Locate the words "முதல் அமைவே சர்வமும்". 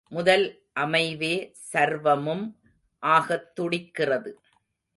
0.09-2.55